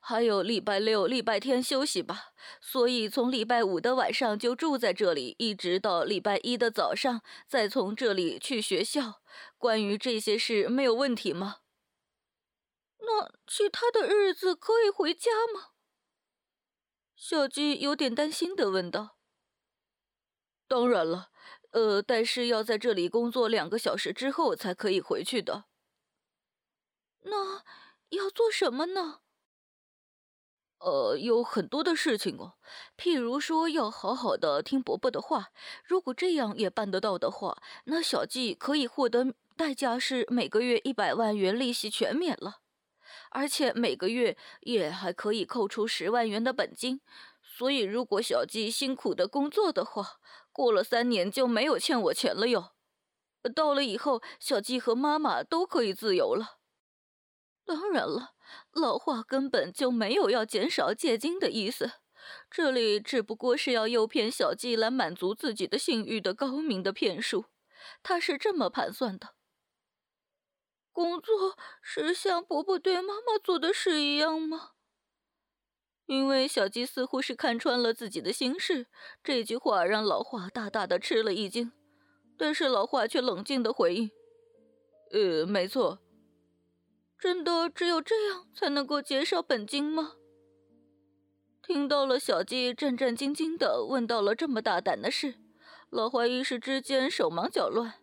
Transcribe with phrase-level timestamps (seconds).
[0.00, 9.22] 还有礼拜六、礼拜天休息吧，所以从礼拜五的晚上就住在这里，一直到礼拜一的早上，再从这里去学校。
[9.58, 11.58] 关于这些事，没有问题吗？
[12.98, 15.70] 那其他的日子可以回家吗？
[17.16, 19.16] 小鸡有点担心的问道。
[20.66, 21.30] 当然了，
[21.70, 25.66] 呃，但是要在这里工作两个小时之后才可以回去的。
[27.24, 27.62] 那
[28.08, 29.20] 要做什么呢？
[30.84, 32.54] 呃，有很多的事情哦，
[32.98, 35.50] 譬如说要好好的听伯伯的话。
[35.84, 42.58] 如果这样也办得到的话，那小季可以获得代价是每个月一百万元利息全免了，
[43.30, 47.00] 而且每个月也还可以扣除十万元的本金。
[47.44, 50.18] 所以，如果小季辛苦的工作的话，
[50.50, 52.72] 过了三年就没有欠我钱了哟。
[53.54, 56.61] 到了以后，小季和妈妈都可以自由了。
[57.64, 58.34] 当然了。
[58.72, 61.92] 老华根本就没有要减少借金的意思，
[62.50, 67.46] 这里只不过是要诱骗小季来满足自己的性欲的高明的骗术，
[68.02, 69.34] 他是这么盘算的。
[70.92, 74.72] 工作是像伯伯对妈妈做的事一样吗？
[76.04, 78.88] 因为小季似乎是看穿了自己的心事，
[79.24, 81.72] 这句话让老华大大的吃了一惊，
[82.36, 84.10] 但是老华却冷静的回应
[85.12, 86.00] ：“呃，没错。”
[87.22, 90.14] 真的只有这样才能够减少本金吗？
[91.62, 95.36] 听到了小季战战兢兢的问到了这么大胆的事，
[95.88, 97.94] 老怀一时之间手忙脚乱。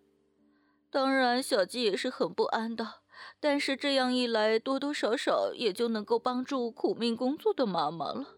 [0.89, 3.01] 当然，小季也是很不安的，
[3.41, 8.37] 但是这样一来，多多少少也就能够帮助苦命工作的妈妈了。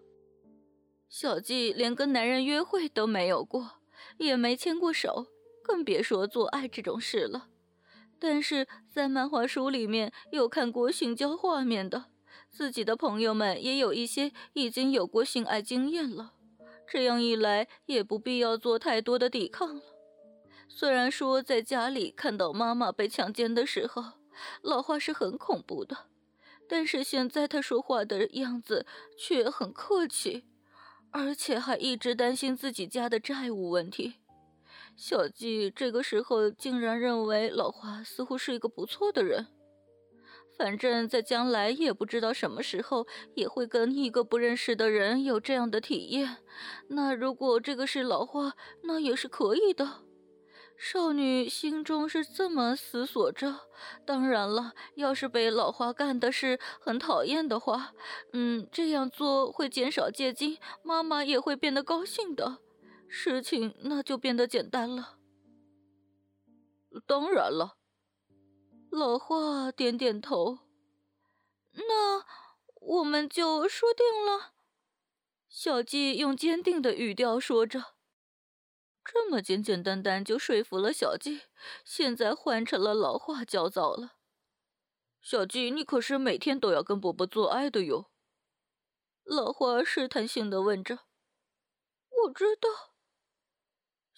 [1.08, 3.74] 小季连跟男人约会都没有过，
[4.18, 5.28] 也没牵过手，
[5.64, 7.50] 更别说做爱这种事了。
[8.24, 12.06] 但是在漫画书里面有看过性交画面的，
[12.52, 16.34] 自己的朋友们也有一些已经有过性爱经验了，
[16.88, 19.82] 这样一来也不必要做太多的抵抗了。
[20.68, 24.04] 虽然说在家里看到妈妈被强奸的时候，
[24.62, 26.06] 老话是很恐怖的，
[26.70, 28.86] 但是现在他说话的样子
[29.18, 30.46] 却很客气，
[31.10, 34.21] 而且还一直担心自己家的债务问题。
[35.04, 39.48] 小季这个时候竟然认为老花似乎是一个不错的人，
[40.56, 46.38] 反正在将来也不知道什么时候也会跟一个不认识的人有这样的体验。
[46.90, 48.54] 那如果这个是老花，
[48.84, 50.04] 那也是可以的。
[50.78, 53.62] 少女心中是这么思索着。
[54.06, 57.94] 当然了，要是被老花干的是很讨厌的话，
[58.34, 62.60] 嗯，这样做会减少借金，妈妈也会变得高兴的。
[63.14, 65.20] 事情那就变得简单了。
[67.06, 67.76] 当然了，
[68.90, 70.60] 老华点点头。
[71.74, 72.26] 那
[72.76, 74.54] 我们就说定了。
[75.50, 77.96] 小季用坚定的语调说着，
[79.04, 81.42] 这么简简单单就说服了小季。
[81.84, 84.14] 现在换成了老话焦躁了。
[85.22, 88.10] 小季，你可是每天都要跟伯伯做爱的哟。
[89.26, 91.00] 老花试探性的问着。
[92.24, 92.91] 我知道。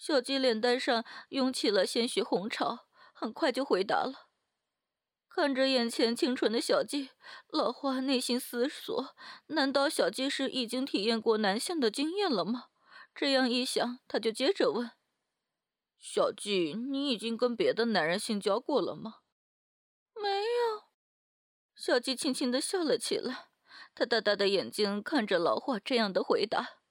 [0.06, 4.28] 小鸡脸蛋上涌起了些许红潮，很快就回答了。
[5.30, 7.08] 看着眼前清纯的小鸡，
[7.48, 9.16] 老花内心思索：
[9.46, 12.66] 难道小鸡是已经体验过男性的经验了吗？
[13.14, 14.90] 这样一想，他就接着问
[15.98, 19.20] ：“小鸡，你已经跟别的男人性交过了吗
[20.22, 20.82] ？”“没有。”
[21.74, 23.48] 小鸡轻轻的笑了起来，
[23.94, 26.83] 他大大的眼睛看着老花这样的回答。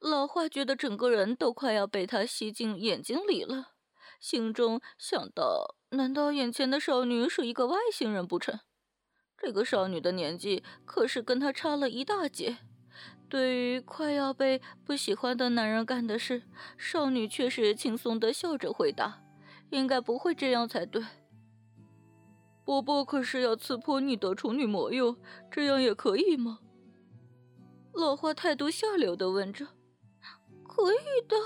[0.00, 3.72] 老花觉得整个人都快要被他吸进眼睛里了，
[4.20, 8.60] 心中想到：难道眼前的少女是一个外星人不成？
[9.36, 12.58] 这个少女的年纪可是跟他差了一大截。
[13.28, 16.42] 对于快要被不喜欢的男人干的事，
[16.76, 19.22] 少女却是轻松的笑着回答
[19.70, 21.04] ：“应该不会这样才对。”
[22.64, 25.16] 伯伯可是要刺破你的处女膜哟，
[25.50, 26.60] 这样也可以吗？
[27.92, 29.66] 老花态度下流的问着。
[30.78, 31.36] 可以的，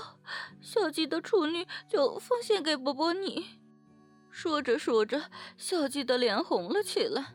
[0.61, 3.59] 小鸡的处女就奉献给伯伯你。
[4.29, 5.23] 说着说着，
[5.57, 7.33] 小鸡的脸红了起来。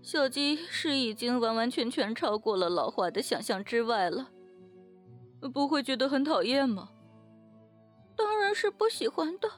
[0.00, 4.30] 小鸡是已经完完全全超过了老华的想象之外了。
[5.52, 6.90] 不会觉得很讨厌吗？
[8.16, 9.50] 当然是不喜欢的。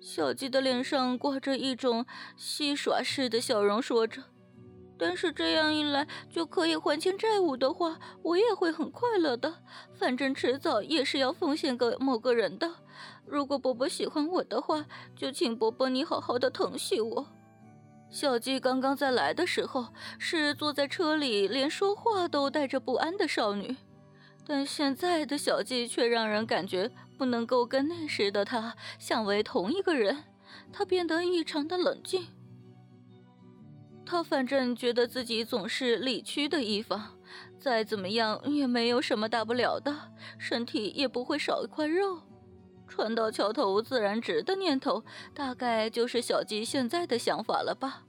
[0.00, 2.06] 小鸡的脸上挂着一种
[2.38, 4.22] 戏耍式的笑容，说着
[4.96, 9.54] ：“但是这样一来就可以还清债务的话，我也会很快乐的。
[9.94, 12.70] 反正迟早也是要奉献给某个人的。
[13.26, 14.84] 如果伯伯喜欢我的话，
[15.16, 17.26] 就请伯伯你好好的疼惜我。”
[18.10, 19.88] 小鸡刚刚在来的时候
[20.18, 23.76] 是坐在车里，连说话都带着不安的少女，
[24.46, 26.88] 但现在的小鸡却让人感觉
[27.18, 30.22] 不能够跟那时的她想为同一个人。
[30.72, 32.28] 她变得异常的冷静。
[34.06, 37.18] 他反正觉得自己总是理屈的一方，
[37.58, 42.20] 再怎么样也没有什么大不了的，身体也不会少一块肉。
[42.86, 45.02] 船到桥头自然直的念头，
[45.34, 48.04] 大概就是小鸡现在的想法了吧。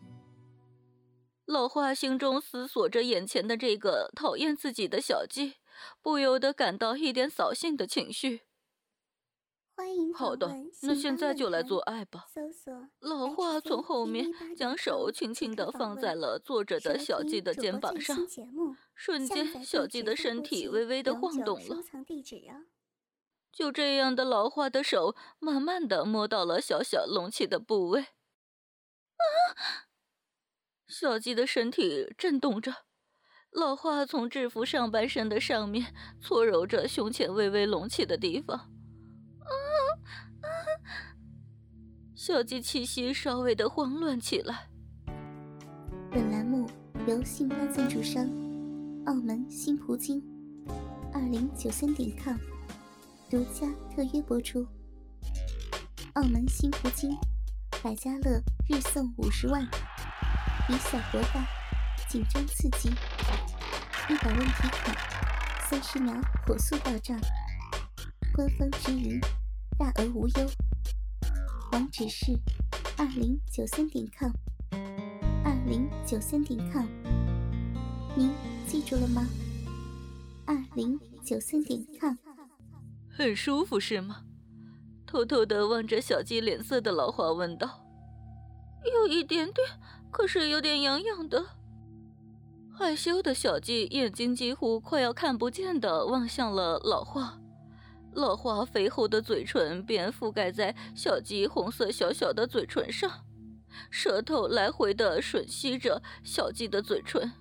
[1.46, 5.56] 老花心中思索着眼前的这个讨厌自己的小鸡，
[6.02, 8.42] 不由得感到一点扫兴的情绪。
[9.78, 10.50] 欢迎好的，
[10.84, 12.28] 那现在就来做爱吧。
[13.00, 18.18] 老花从后面将手轻轻地放在了坐着的小鸡的肩膀上，
[18.94, 21.78] 瞬间小鸡的身体微微的晃动了。
[23.52, 28.02] 就这样的老花的手，慢慢的摸到了小小隆起的部位。
[28.02, 29.92] 啊！
[30.88, 32.86] 小鸡的身体震动着，
[33.52, 38.75] 老花从制服上半身的上面搓揉着胸前微微隆起的地方。
[42.28, 44.68] 小鸡气息稍微的慌乱起来。
[46.10, 46.68] 本栏目
[47.06, 48.28] 由信发赞助商
[49.06, 50.20] 澳门新葡京
[51.14, 52.36] 二零九三点 com。
[53.30, 54.66] 独家特约播出。
[56.14, 57.16] 澳门新葡京
[57.84, 59.62] 百家乐日送五十万，
[60.68, 61.46] 以小博大，
[62.10, 62.90] 紧张刺激，
[64.10, 64.98] 一百万提款，
[65.70, 66.12] 三十秒
[66.48, 67.20] 火速到账，
[68.34, 69.22] 官方直营，
[69.78, 70.50] 大额无忧。
[71.76, 72.32] 网址是
[72.98, 74.32] 二零九三点 com，
[75.44, 76.86] 二零九三点 com，
[78.16, 78.32] 您
[78.66, 79.28] 记住了吗？
[80.46, 82.16] 二零九三点 com。
[83.10, 84.22] 很舒服是吗？
[85.06, 87.86] 偷偷的望着小鸡脸色的老华问道
[88.94, 89.68] ：“有一点点，
[90.10, 91.46] 可是有点痒痒的。”
[92.72, 97.38] 害羞的小鸡眼睛几乎快要看不见的望向了老华，
[98.16, 103.26] 老华肥厚的嘴唇便覆盖在小鸡红色小小的嘴唇上，
[103.92, 107.32] 舌头来回的吮吸着小鸡的嘴唇。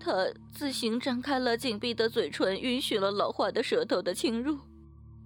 [0.00, 4.58] 他自行张开了紧闭的嘴唇，允许了老化的舌头的侵入。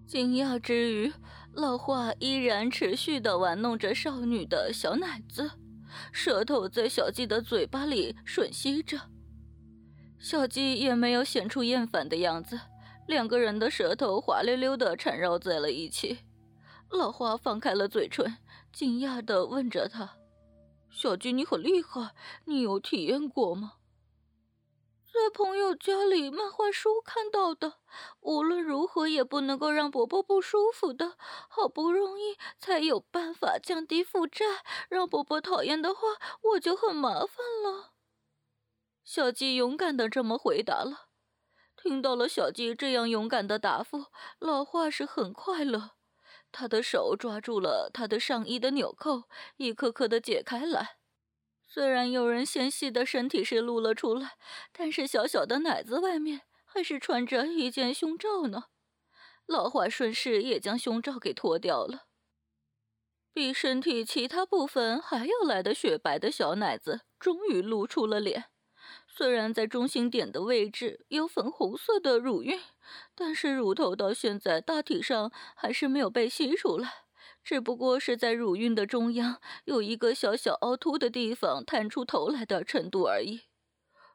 [0.08, 1.12] 惊讶之余，
[1.52, 5.52] 老华依然持续地玩弄着少女的小奶子，
[6.10, 9.02] 舌头在小鸡的嘴巴里吮吸着。
[10.18, 12.58] 小鸡也没有显出厌烦的样子，
[13.06, 16.18] 两个人的舌头滑溜溜地缠绕在了一起。
[16.90, 18.38] 老花放开了嘴唇，
[18.72, 20.16] 惊讶地问着他
[20.90, 22.14] ：“小鸡，你很厉害，
[22.44, 23.74] 你有体验过吗？”
[25.14, 27.74] 在朋友家里漫画书看到的，
[28.20, 31.16] 无论如何也不能够让伯伯不舒服的。
[31.48, 34.44] 好不容易才有办法降低负债，
[34.88, 36.00] 让伯伯讨厌的话，
[36.42, 37.92] 我就很麻烦了。
[39.04, 41.08] 小鸡勇敢的这么回答了。
[41.84, 44.06] 听到了小鸡这样勇敢的答复，
[44.38, 45.90] 老华是很快乐。
[46.50, 49.24] 他的手抓住了他的上衣的纽扣，
[49.58, 50.96] 一颗颗的解开来。
[51.69, 54.38] 虽然有人纤细的身体是露了出来，
[54.72, 58.64] 但是小小的奶子外面还是穿着一件胸罩呢。
[59.44, 62.06] 老华顺势也将胸罩给脱掉了，
[63.34, 68.46] 比身体其他部分还要来的雪白的小奶子终于露出了脸。
[69.16, 72.58] 虽然在中心点的位置有粉红色的乳晕，
[73.14, 77.04] 但是乳头到现在大体上还是没有被吸出来。
[77.44, 83.42] 只不过是在乳晕的中央有一个小小凹凸的地方探出头来的程度而已。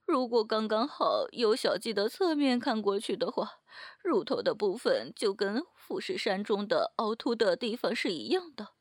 [0.05, 3.61] 如果刚刚好由小鸡的侧面看过去的话，
[4.03, 8.78] 乳头的部分就跟富士山中的凹凸的地方是一样的。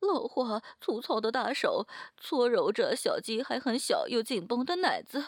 [0.00, 5.24] 老花粗糙的大手搓揉着小鸡还很小又紧绷的奶子，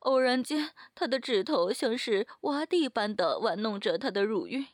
[0.00, 4.66] 偶然间，他的指头像是挖地般的玩弄着它的乳晕，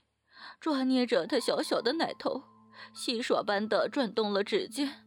[0.61, 2.45] 抓捏着它小小的奶头。
[2.95, 5.05] 戏耍般的转动了指尖，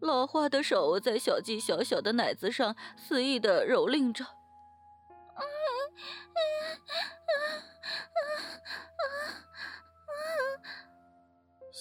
[0.00, 4.26] 老花的手在小鸡小小的奶子上肆意的蹂躏着。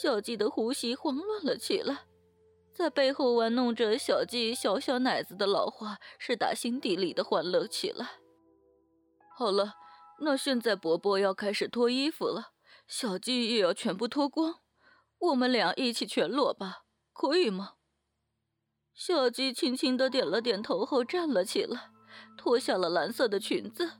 [0.02, 2.06] 小鸡的呼吸慌乱了起来，
[2.72, 8.12] 在背后玩弄着小鸡小小奶子的老花是打心底里的欢乐起来。
[9.36, 9.74] 好了，
[10.22, 12.54] 那现在伯伯要开始脱衣服了。
[12.88, 14.62] 小鸡也要全部脱光，
[15.18, 17.74] 我们俩一起全裸吧，可以吗？
[18.94, 21.92] 小鸡轻轻的点了点头后站了起来，
[22.38, 23.99] 脱下了蓝色的裙子，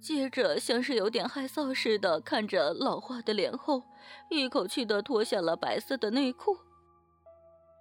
[0.00, 3.82] 接着像是有点害臊似的看着老花的脸后，
[4.30, 6.58] 一口气的脱下了白色的内裤。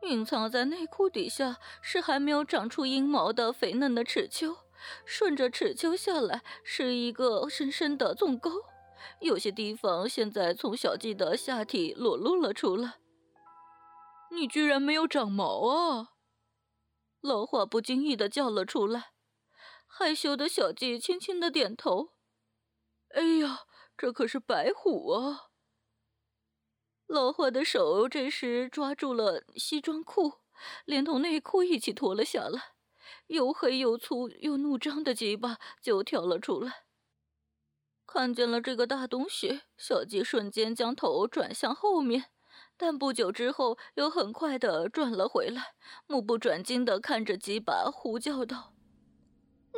[0.04, 4.56] 隐藏在内裤底下是还没有长出阴毛的肥嫩的齿丘，
[5.06, 8.52] 顺着齿丘下来是一个深深的纵沟，
[9.22, 12.96] 有些地方现在从小鸡的下体裸露了出来。
[14.32, 16.10] 你居然没有长毛啊！
[17.22, 19.12] 老花不经意的叫了出来，
[19.88, 22.14] 害羞的小鸡轻轻的点头。
[23.10, 23.62] 哎呀，
[23.98, 25.48] 这可是白虎啊！
[27.08, 30.40] 老花的手这时抓住了西装裤，
[30.86, 32.74] 连同内裤一起脱了下来，
[33.28, 36.84] 又黑又粗又怒张的鸡巴就跳了出来。
[38.06, 42.32] 看见了这个大东西，小鸡瞬间将头转向后面，
[42.76, 45.76] 但不久之后又很快的转了回来，
[46.08, 48.74] 目不转睛的看着鸡巴，呼叫道：“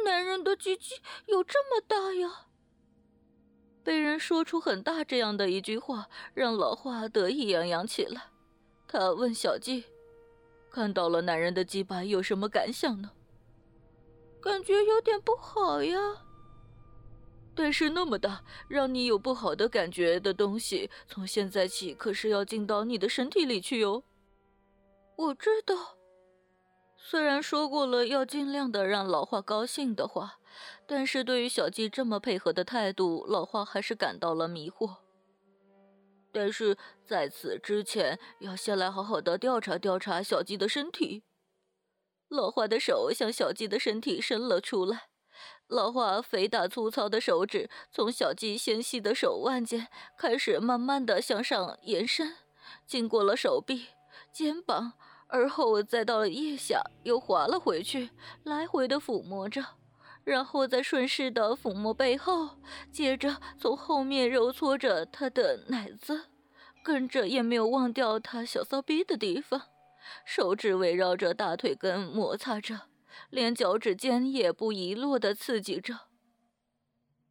[0.03, 2.48] 男人的鸡鸡有这么大呀！”
[3.84, 8.24] 被人说出“很大”这样的一句话，让老花得意洋洋起来。
[8.88, 9.86] 他问小季
[10.70, 13.12] ：“看到了男人的鸡巴，有什么感想呢
[14.41, 15.98] ？”“感觉有点不好呀。
[17.56, 24.03] ”“但是那么大，让你有不好的感觉的东西，从现在起可是要进到你的身体里去哟。
[25.18, 25.98] ”“我知道。”
[27.09, 30.37] 虽然说过了要尽量的让老花高兴的话，
[30.85, 34.97] 但是对于小季这么配合的态度，老花还是感到了迷惑。
[36.31, 41.23] 但是在此之前，要先来好好的调查调查小季的身体。
[42.27, 45.09] 老花的手向小季的身体伸了出来，
[45.65, 52.35] 老花肥大粗糙的手指从小季纤细的手腕间开始慢慢的向上延伸，
[52.85, 53.87] 经过了手臂、
[54.31, 54.93] 肩膀。
[55.31, 58.09] 而后我再到了腋下，又滑了回去，
[58.43, 59.63] 来回的抚摸着，
[60.24, 62.57] 然后再顺势的抚摸背后，
[62.91, 66.25] 接着从后面揉搓着他的奶子，
[66.83, 69.62] 跟着也没有忘掉他小骚逼的地方，
[70.25, 72.88] 手指围绕着大腿根摩擦着，
[73.29, 76.07] 连脚趾尖也不遗落的刺激着。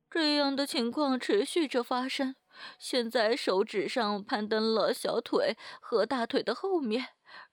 [0.09, 2.37] 这样的情况持续着发生，
[2.79, 7.09] 现在手指上攀登了小腿和大腿的后面。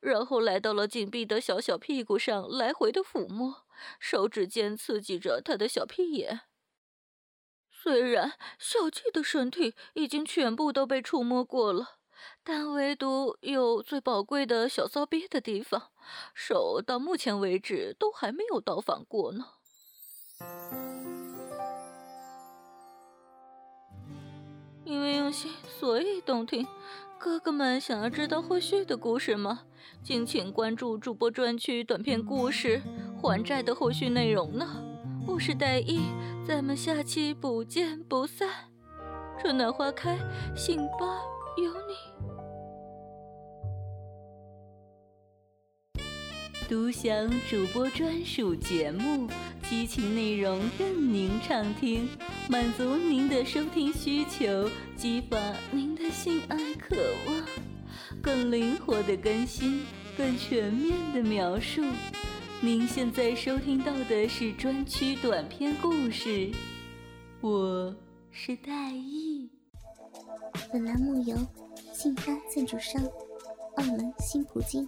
[0.05, 3.63] 然后来到了紧闭的小小屁股上，来回的抚摸，
[3.99, 6.41] 手指尖刺激着他的小屁眼。
[7.71, 11.97] 虽然小季的身体已经全部都被触摸过了，
[12.43, 15.89] 但唯独有最宝贵的小骚逼的地方，
[16.35, 19.53] 手到目前为止都还没有到访过呢。
[24.83, 26.67] 因为用心，所以动听。
[27.25, 29.61] 哥哥们想要知道后续的故事吗？
[30.03, 32.79] 敬请关注主播专区短篇故事
[33.19, 34.79] 《还债》的后续内容呢。
[35.25, 36.01] 我是戴一，
[36.47, 38.47] 咱们下期不见不散。
[39.41, 40.19] 春暖花开，
[40.55, 41.19] 信吧
[41.57, 42.14] 有你。
[46.67, 49.27] 独享主播专属节目，
[49.69, 52.09] 激情内容任您畅听，
[52.49, 55.37] 满足您的收听需求，激发
[55.71, 56.95] 您的性爱渴
[57.27, 57.45] 望，
[58.19, 59.85] 更灵活的更新，
[60.17, 61.83] 更全面的描述。
[62.61, 66.49] 您现在收听到的是专区短篇故事，
[67.41, 67.95] 我
[68.31, 69.51] 是戴艺。
[70.73, 71.37] 本栏目由
[71.93, 73.03] 信发赞助商
[73.75, 74.87] 澳门新葡京。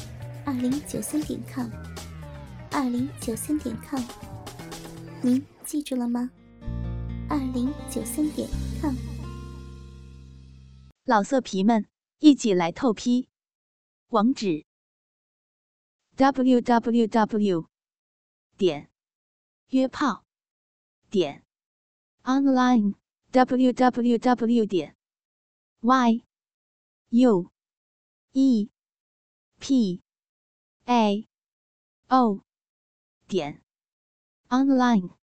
[0.43, 1.69] 二零九三点 com，
[2.71, 4.01] 二零九三点 com，
[5.21, 6.31] 您记住了吗？
[7.29, 8.49] 二零九三点
[8.81, 8.95] com，
[11.05, 11.87] 老色皮们
[12.19, 13.29] 一起来透批，
[14.07, 14.65] 网址
[16.15, 17.65] ：w w w
[18.57, 18.89] 点
[19.69, 20.25] 约炮
[21.09, 21.45] 点
[22.23, 22.95] online
[23.31, 24.95] w w w 点
[25.81, 26.23] y
[27.09, 27.51] u
[28.33, 28.69] e
[29.59, 30.01] p
[30.91, 31.25] a.
[32.09, 32.43] O.
[33.29, 33.61] 点。
[34.49, 35.20] Online。